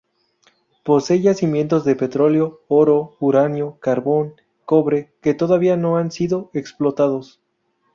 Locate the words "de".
1.85-1.95